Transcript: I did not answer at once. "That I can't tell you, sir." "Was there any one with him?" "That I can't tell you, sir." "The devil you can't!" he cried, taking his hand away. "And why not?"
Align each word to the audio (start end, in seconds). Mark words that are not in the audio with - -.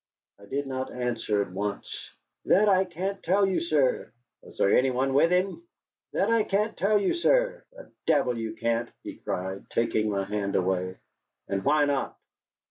I 0.39 0.47
did 0.47 0.65
not 0.65 0.91
answer 0.91 1.43
at 1.43 1.51
once. 1.51 2.09
"That 2.45 2.67
I 2.67 2.85
can't 2.85 3.21
tell 3.21 3.45
you, 3.45 3.61
sir." 3.61 4.11
"Was 4.41 4.57
there 4.57 4.75
any 4.75 4.89
one 4.89 5.13
with 5.13 5.29
him?" 5.29 5.61
"That 6.13 6.31
I 6.31 6.41
can't 6.41 6.75
tell 6.75 6.99
you, 6.99 7.13
sir." 7.13 7.63
"The 7.73 7.91
devil 8.07 8.35
you 8.35 8.53
can't!" 8.55 8.89
he 9.03 9.17
cried, 9.17 9.69
taking 9.69 10.11
his 10.11 10.27
hand 10.27 10.55
away. 10.55 10.97
"And 11.47 11.63
why 11.63 11.85
not?" 11.85 12.17